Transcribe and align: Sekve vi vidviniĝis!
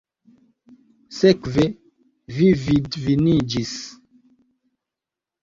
Sekve 1.17 1.65
vi 2.39 2.49
vidviniĝis! 2.63 3.75